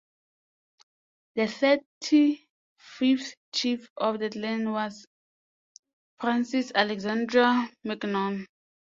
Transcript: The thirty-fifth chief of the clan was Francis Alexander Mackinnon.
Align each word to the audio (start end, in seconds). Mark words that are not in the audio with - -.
The 1.35 1.45
thirty-fifth 1.45 3.35
chief 3.53 3.87
of 3.97 4.17
the 4.17 4.31
clan 4.31 4.71
was 4.71 5.05
Francis 6.19 6.71
Alexander 6.73 7.69
Mackinnon. 7.85 8.47